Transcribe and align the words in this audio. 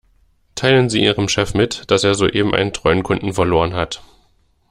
Teilen 0.55 0.89
Sie 0.89 0.99
Ihrem 1.03 1.29
Chef 1.29 1.53
mit, 1.53 1.91
dass 1.91 2.03
er 2.03 2.15
soeben 2.15 2.55
einen 2.55 2.73
treuen 2.73 3.03
Kunden 3.03 3.33
verloren 3.33 3.75
hat. 3.75 4.01